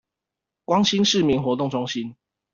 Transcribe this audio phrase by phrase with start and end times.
[0.65, 2.15] 光興市民活動中心